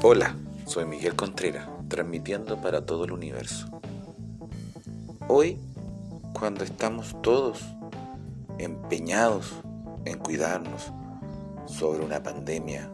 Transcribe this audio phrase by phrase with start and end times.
[0.00, 3.66] Hola, soy Miguel Contreras, transmitiendo para todo el universo.
[5.26, 5.58] Hoy,
[6.38, 7.64] cuando estamos todos
[8.58, 9.54] empeñados
[10.04, 10.92] en cuidarnos
[11.66, 12.88] sobre una pandemia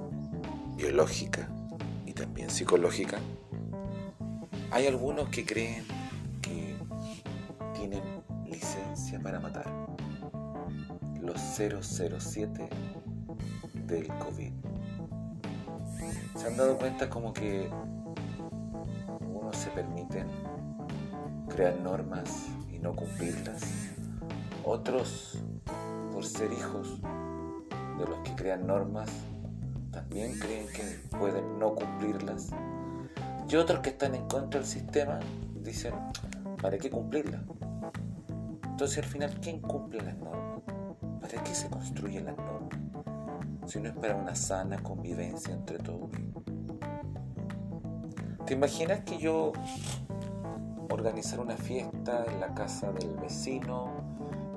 [0.76, 1.50] biológica
[2.06, 3.18] y también psicológica,
[4.70, 5.84] hay algunos que creen
[6.40, 6.74] que
[7.74, 8.02] tienen
[8.46, 9.70] licencia para matar.
[11.20, 12.66] Los 007
[13.86, 14.73] del COVID.
[16.34, 17.70] ¿Se han dado cuenta como que
[19.20, 20.26] unos se permiten
[21.48, 23.62] crear normas y no cumplirlas?
[24.64, 25.42] Otros,
[26.12, 27.00] por ser hijos
[27.98, 29.08] de los que crean normas,
[29.92, 32.50] también creen que pueden no cumplirlas.
[33.48, 35.20] Y otros que están en contra del sistema
[35.62, 35.94] dicen,
[36.60, 37.42] ¿para qué cumplirlas?
[38.64, 40.62] Entonces al final, ¿quién cumple las normas?
[41.20, 42.73] ¿Para qué se construyen las normas?
[43.66, 46.10] Si no es para una sana convivencia entre todos.
[48.46, 49.52] ¿Te imaginas que yo
[50.90, 53.90] organizar una fiesta en la casa del vecino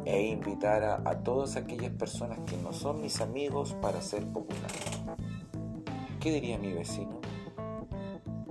[0.03, 4.71] e invitar a, todas aquellas personas que no son mis amigos para ser popular?
[6.19, 7.21] ¿Qué diría mi vecino?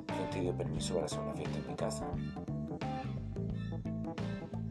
[0.07, 2.07] ¿Quién te dio permiso para hacer una fiesta en mi casa?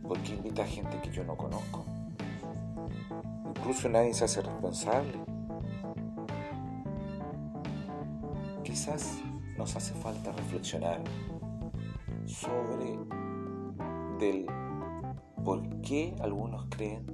[0.08, 1.86] ¿Por qué invita a gente que yo no conozco?
[3.56, 5.35] Incluso nadie se hace responsable.
[8.66, 9.22] Quizás
[9.60, 11.00] nos hace falta reflexionar
[12.26, 12.98] sobre
[14.20, 14.48] del
[15.44, 17.06] por qué algunos creen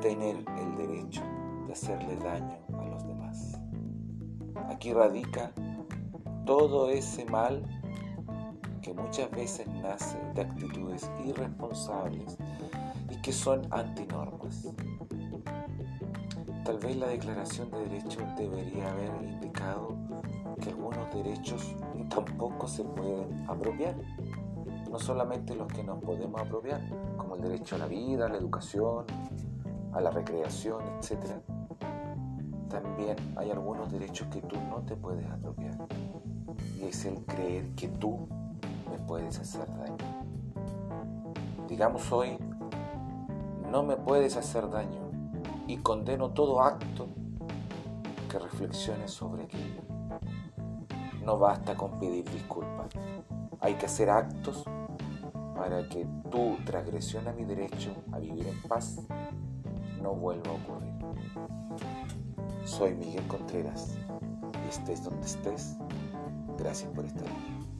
[0.00, 1.22] tener el derecho
[1.66, 3.60] de hacerle daño a los demás.
[4.68, 5.52] Aquí radica
[6.46, 7.64] todo ese mal
[8.80, 12.38] que muchas veces nace de actitudes irresponsables
[13.10, 14.68] y que son antinormas.
[16.64, 19.96] Tal vez la Declaración de Derechos debería haber indicado
[20.70, 21.74] algunos derechos
[22.08, 23.96] tampoco se pueden apropiar.
[24.90, 26.80] No solamente los que nos podemos apropiar,
[27.16, 29.04] como el derecho a la vida, a la educación,
[29.92, 31.40] a la recreación, etc.
[32.68, 35.76] También hay algunos derechos que tú no te puedes apropiar.
[36.78, 38.28] Y es el creer que tú
[38.90, 39.96] me puedes hacer daño.
[41.68, 42.38] Digamos hoy,
[43.70, 45.10] no me puedes hacer daño
[45.66, 47.08] y condeno todo acto
[48.28, 49.82] que reflexione sobre aquello.
[51.24, 52.88] No basta con pedir disculpas,
[53.60, 54.64] hay que hacer actos
[55.56, 59.00] para que tu transgresión a mi derecho a vivir en paz
[60.02, 60.92] no vuelva a ocurrir.
[62.64, 63.98] Soy Miguel Contreras
[64.74, 65.76] estés donde estés,
[66.58, 67.73] gracias por estar aquí.